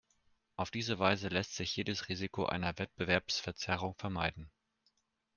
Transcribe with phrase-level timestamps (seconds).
[0.55, 4.49] Auf diese Weise lässt sich jedes Risiko einer Wettbewerbsverzerrung vermeiden.